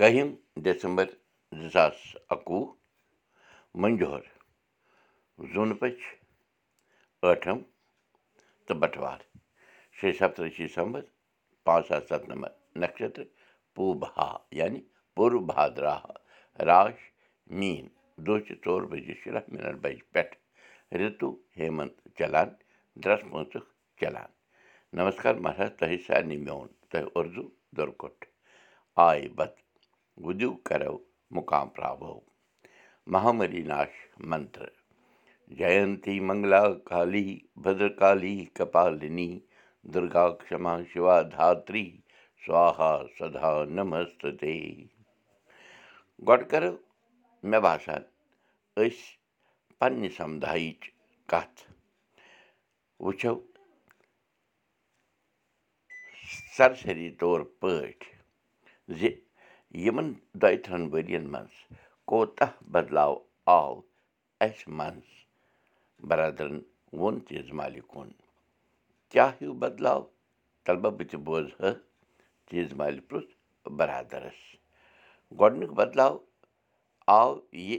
[0.00, 0.28] کٔہِم
[0.64, 1.06] December
[1.60, 1.96] زٕ ساس
[2.34, 2.60] اَکوُہ
[3.80, 4.22] مٔنٛجور
[5.52, 5.78] زوٗنہٕ
[7.22, 7.58] ٲٹھم
[8.66, 9.18] تہٕ بَٹوار
[9.96, 11.02] شیٚیہِ سَتتٕرٛشی ڈِسمبر
[11.64, 13.28] پانٛژھ ساس سَتنَمَتھ نَشترٕ
[13.74, 14.80] پوٗبہا یعنی
[15.16, 15.94] پوٗرٕ بھادرا
[16.68, 16.98] راش
[17.58, 17.86] میٖن
[18.24, 20.34] دۄہ چہِ ژور بَجے شُراہ مِنٹ بَجہِ پٮ۪ٹھ
[21.00, 22.48] رِتُو ہیمنٛت چلان
[23.02, 23.64] درٛس پٲنٛژُک
[24.00, 24.30] چلان
[24.98, 28.24] نمسکار مہراج تۄہہِ سارنٕے میون تۄہہِ اُردو دُرکُٹ
[29.08, 29.59] آے بت
[30.24, 30.96] وُدِو کَرو
[31.36, 32.14] مُقام پراو
[33.12, 33.92] مہامری ناش
[34.30, 34.70] منتر
[35.58, 37.28] جینتی منگلا کالی
[37.62, 39.30] بدرکالی کپالِنی
[39.92, 41.86] دُرگا کما شِوا دھتری
[42.44, 44.20] سوہا سدا نمست
[46.26, 46.72] گۄڈٕ کَرو
[47.48, 48.02] مےٚ باسان
[48.82, 49.00] أسۍ
[49.78, 50.80] پنٛنہِ سمدایِچ
[51.30, 51.58] کَتھ
[53.04, 53.34] وٕچھو
[56.56, 58.08] سرسٔری طور پٲٹھۍ
[58.98, 59.00] زِ
[59.84, 60.08] یِمَن
[60.40, 61.54] دۄیہِ تٕرٛہَن ؤرِیَن منٛز
[62.08, 63.14] کوتاہ بدلاو
[63.58, 63.72] آو
[64.44, 65.08] اَسہِ منٛز
[66.08, 66.58] بَرادرَن
[66.98, 68.08] ووٚن تیز مالہِ کُن
[69.10, 70.02] کیٛاہ ہیوٗ بدلاو
[70.64, 71.70] طلبہٕ بہٕ تہِ بوزٕ
[72.48, 73.32] تیز مالہِ پرُٛژھ
[73.78, 74.40] بَرادَرَس
[75.38, 76.14] گۄڈٕنیُک بدلاو
[77.18, 77.30] آو
[77.68, 77.78] یہِ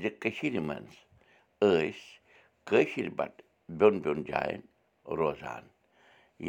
[0.00, 0.94] زِ کٔشیٖرِ منٛز
[1.60, 2.00] ٲسۍ
[2.68, 3.44] کٲشِر بَٹہٕ
[3.78, 4.60] بیٚون بیٚون جایَن
[5.18, 5.64] روزان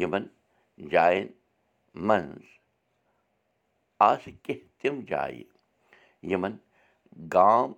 [0.00, 0.24] یِمَن
[0.90, 1.26] جایَن
[2.06, 2.44] منٛز
[4.00, 5.42] آسہٕ کیٚنٛہہ تِم جایہِ
[6.30, 6.56] یِمَن
[7.34, 7.72] گام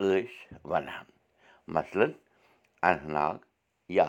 [0.00, 1.04] ٲسۍ وَنان۔
[1.74, 2.10] مثلاً
[2.82, 3.38] اننت ناگ
[3.88, 4.08] یا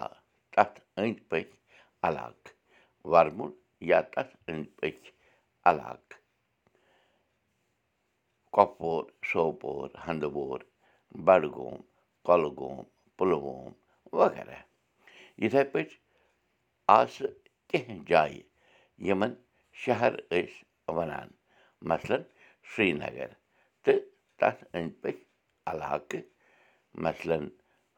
[0.52, 1.52] تَتھ أنٛدۍ پٔکۍ
[2.04, 2.54] علاقہٕ
[3.12, 3.52] وَرمُل
[3.90, 5.12] یا تَتھ أنٛدۍ پٔکۍ
[5.66, 6.22] علاقہٕ۔
[8.56, 10.60] کۄپوور سوپور ہنٛدوور
[11.26, 11.82] بڈگوم
[12.26, 12.84] کۄلگوم
[13.18, 13.72] پُلووم
[14.20, 14.60] وغیرہ۔
[15.42, 15.98] یِتھَے پٲٹھۍ
[16.88, 17.32] آسہٕ
[17.70, 18.42] کیٚنٛہہ جایہِ
[19.08, 19.34] یِمَن
[19.74, 21.30] شہر ٲسۍ وَنان
[21.92, 22.18] مثلاً
[22.76, 23.32] سرینگر
[23.84, 24.00] تہٕ
[24.40, 25.24] تَتھ أنٛدۍ پٔکۍ
[25.72, 26.22] علاقہٕ
[27.06, 27.40] مثلاً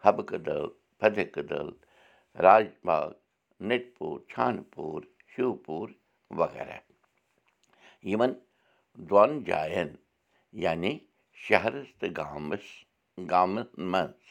[0.04, 0.66] حبہٕ کدل
[1.00, 1.68] فتح کدل
[2.46, 3.10] راج باغ
[3.68, 5.02] نٔٹۍ پوٗر چھانہٕ پوٗر
[5.32, 5.90] شِوپوٗر
[6.40, 6.78] وغیرہ
[8.10, 8.34] یِمَن
[9.10, 9.90] دۄن جایَن
[10.64, 10.94] یعنی
[11.46, 12.66] شہرَس تہٕ گامَس
[13.32, 14.22] گامَن منٛز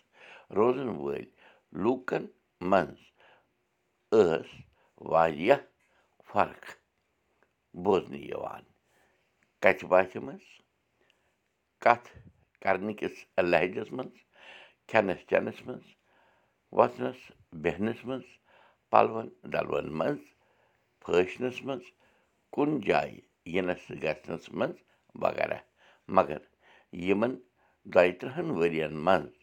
[0.57, 1.27] روزَن وٲلۍ
[1.83, 2.25] لوٗکَن
[2.71, 3.01] منٛز
[4.13, 4.49] ٲس
[5.13, 5.61] واریاہ
[6.33, 6.84] فرق
[7.83, 8.63] بوزنہٕ یِوان.
[9.63, 10.47] کَچہِ باتھِ منٛز؟
[11.85, 12.09] کَتھ
[12.63, 13.17] کَرنہٕ کِس
[13.51, 14.17] لہجَس منٛز؟
[14.89, 15.87] کھٮ۪نَس چٮ۪نَس منٛز؟
[16.77, 17.21] وۄتھنَس
[17.63, 18.29] بیٚہنَس منٛز؟
[18.91, 20.23] پَلوَن ڈَلوَن منٛز؟
[21.01, 21.87] پھٲشنَس منٛز؟
[22.51, 23.21] کُنہِ جایہِ
[23.55, 24.77] یِنَس گژھنَس منٛز؟
[25.23, 25.59] وغیرہ.
[26.09, 26.39] مگر
[26.93, 27.33] یِمَن
[27.95, 29.35] دۄیہِ تٕرٛہَن ؤرِیَن منٛز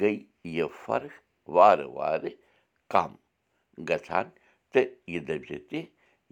[0.00, 0.12] گٔے
[0.44, 1.12] یہِ فرق
[1.48, 2.30] وارٕ وارٕ
[2.92, 3.14] کَم.
[3.88, 4.26] گژھان
[4.72, 5.80] تہٕ یہِ دٔپۍ زِ تہِ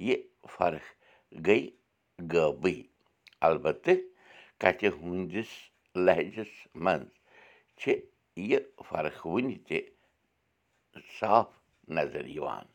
[0.07, 0.17] یہِ
[0.49, 0.98] فرق
[1.47, 1.61] گٔے
[2.33, 2.77] غٲبٕے
[3.47, 4.03] البتہٕ
[4.61, 5.51] کَتھِ ہٕنٛدِس
[6.05, 6.53] لہجَس
[6.85, 7.11] منٛز
[7.81, 7.93] چھِ
[8.49, 8.59] یہِ
[8.89, 9.79] فرق وٕنہِ تہِ
[11.19, 11.49] صاف
[11.97, 12.67] نظر یِوان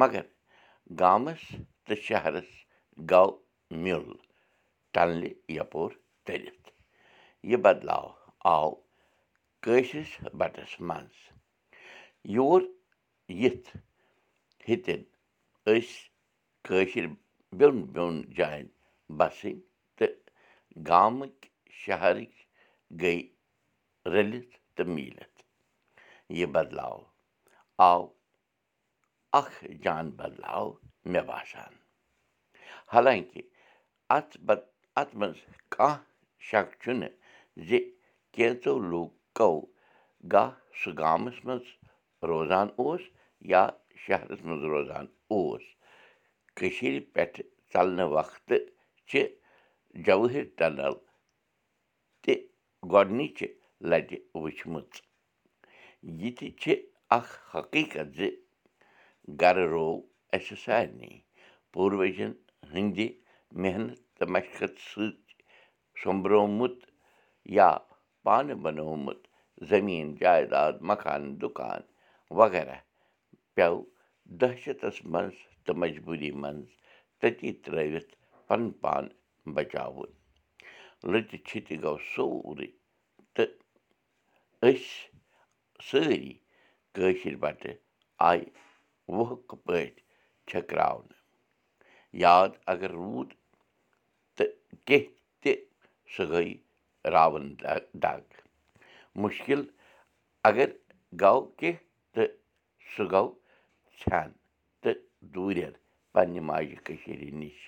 [0.00, 0.24] مگر
[1.00, 1.42] گامَس
[1.84, 2.50] تہٕ شہرَس
[3.10, 3.30] گوٚو
[3.82, 4.16] میوٗل
[4.94, 5.90] ٹَنلہِ یَپور
[6.24, 6.66] تٔرِتھ
[7.48, 8.06] یہِ بدلاو
[8.54, 8.70] آو
[9.62, 11.16] کٲشرِس بَٹَس منٛز
[12.36, 12.60] یور
[13.42, 13.68] یِتھ
[14.68, 15.04] ہیٚتِنۍ
[15.66, 15.96] أسۍ
[16.66, 17.06] کٲشِر
[17.56, 18.66] بیٚون بیٚون جایَن
[19.18, 19.54] بَسٕنۍ
[19.96, 20.14] تہٕ
[20.88, 21.48] گامٕکۍ
[21.80, 22.42] شہرٕکۍ
[23.00, 23.16] گٔے
[24.12, 25.38] رٔلِتھ تہٕ میٖلِتھ
[26.38, 26.98] یہِ بدلاو
[27.88, 28.02] آو
[29.40, 30.66] اَکھ جان بدلاو
[31.10, 31.72] مےٚ باسان
[32.92, 33.42] حالانٛکہِ
[34.16, 34.60] اَتھ بد
[35.00, 35.40] اَتھ منٛز
[35.74, 36.04] کانٛہہ
[36.48, 37.14] شک چھُنہٕ
[37.66, 37.78] زِ
[38.34, 39.52] کینٛژو لوٗکو
[40.32, 41.66] گاہ سُہ گامَس منٛز
[42.30, 43.02] روزان اوس
[43.50, 43.66] یا
[44.02, 45.64] شہرَس منٛز روزان اوس
[46.58, 48.66] کٔشیٖرِ پٮ۪ٹھٕ ژَلنہٕ وقتہٕ
[49.08, 49.20] چھِ
[50.06, 50.94] جوہر ٹنَل
[52.22, 52.34] تہِ
[52.92, 53.48] گۄڈنِچہِ
[53.90, 54.90] لَٹہِ وٕچھمٕژ
[56.20, 56.72] یہِ تہِ چھِ
[57.16, 58.20] اَکھ حقیٖقت زِ
[59.40, 59.94] گَرٕ روو
[60.34, 61.12] اَسہِ سارنٕے
[61.72, 62.32] پوٗروجَن
[62.72, 62.98] ہٕنٛدِ
[63.62, 65.34] محنت تہٕ مشقت سۭتۍ
[66.00, 66.76] سوٚمبرومُت
[67.56, 67.70] یا
[68.24, 69.20] پانہٕ بنومُت
[69.68, 71.80] زٔمیٖن جایداد مکان دُکان
[72.38, 72.76] وغیرہ
[73.54, 73.76] پیٚو
[74.28, 76.68] دہشتَس منٛز تہٕ مجبوٗری منٛز
[77.20, 78.12] تٔتی ترٛٲوِتھ
[78.46, 79.04] پَنُن پان
[79.54, 80.10] بَچاوُن۔
[81.10, 82.66] لٔٹہِ چھِتہِ گوٚو سورُے
[83.34, 83.52] تہٕ
[84.66, 84.86] أسۍ
[85.86, 86.32] سٲری
[86.94, 87.76] کٲشِر بَٹہٕ
[88.28, 88.44] آیہِ
[89.16, 90.02] وُکھٕ پٲٹھۍ
[90.48, 91.16] چھٔکراونہٕ۔
[92.24, 93.30] یاد اگر روٗد
[94.36, 94.52] تہٕ
[94.86, 95.52] کیٚنٛہہ تہِ
[96.12, 96.54] سُہ گٔے
[97.12, 97.46] راوُن
[98.02, 98.24] دَگ۔
[99.22, 99.60] مُشکِل
[100.48, 100.68] اگر
[101.20, 101.84] گوٚو کیٚنٛہہ
[102.14, 102.30] تہٕ
[102.96, 103.28] سُہ گوٚو
[104.00, 104.30] ژھٮ۪ن
[104.82, 105.00] تہٕ
[105.32, 105.72] دوٗرٮ۪ر
[106.12, 107.58] پنٛنہِ ماجہِ کٔشیٖرِ نِش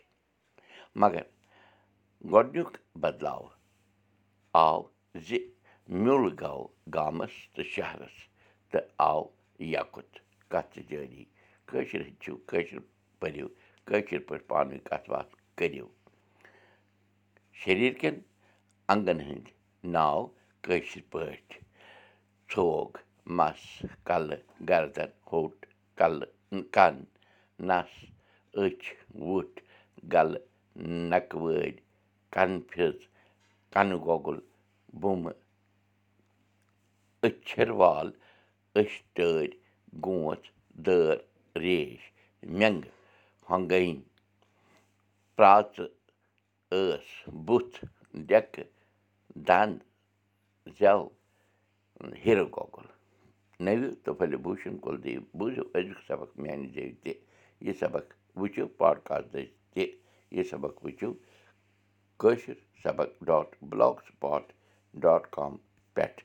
[1.01, 1.25] مگر
[2.33, 2.73] گۄڈنیُک
[3.03, 3.45] بدلاو
[4.65, 4.79] آو
[5.27, 5.29] زِ
[6.03, 6.63] میوٗل گوٚو
[6.95, 8.17] گامَس تہٕ شہرَس
[8.71, 9.21] تہٕ آو
[9.73, 10.11] یَکُت
[10.53, 11.25] کَتھٕ جٲری
[11.69, 12.79] کٲشِر ہیٚچھِو کٲشِر
[13.21, 13.47] پٔرِو
[13.87, 15.87] کٲشِر پٲٹھۍ پانہٕ ؤنۍ کَتھ باتھ کٔرِو
[17.61, 18.17] شریٖر کٮ۪ن
[18.93, 19.53] اَنگَن ہٕنٛدۍ
[19.95, 20.21] ناو
[20.65, 21.59] کٲشِر پٲٹھۍ
[22.51, 22.91] ژھوٚگ
[23.37, 23.61] مَس
[24.07, 25.67] کَلہٕ گَردَن ہوٚٹ
[26.01, 26.31] کَلہٕ
[26.75, 26.95] کَن
[27.69, 27.91] نَس
[28.63, 28.87] أچھ
[29.27, 29.59] وُٹھ
[30.13, 30.43] گَلہٕ
[31.11, 31.77] نَکہٕ وٲرۍ
[33.73, 34.39] کَنہٕ گۄگُل
[35.01, 35.37] بُمہٕ
[37.27, 38.09] أچھِر وال
[38.81, 39.53] أچھ ٹٲرۍ
[40.05, 40.47] گونٛژھ
[40.87, 41.17] دٲر
[41.63, 42.01] ریش
[42.59, 42.95] مٮ۪نٛگہٕ
[43.49, 44.03] ہۄنٛگٲنۍ
[45.37, 45.89] پرٛاژٕ
[46.71, 47.09] ٲس
[47.47, 47.77] بُتھ
[48.29, 48.69] ڈٮ۪کہٕ
[49.49, 49.79] دَنٛد
[50.79, 51.03] زٮ۪و
[52.25, 52.89] ہِرٕ گۄگُل
[54.05, 57.13] تہٕ پھٔلِو بوٗشَن کُلدیو بوٗزِو أزیُک سبق میٛانہِ زیٚوِ تہِ
[57.67, 58.05] یہِ سبق
[58.41, 59.85] وٕچھِو پاڈکاسٹ تہِ
[60.37, 61.11] یہِ سبق وٕچھِو۔
[62.21, 64.53] کٲشِر سبق dot blogspot
[65.03, 65.57] dot com
[65.95, 66.21] پٮ۪ٹھ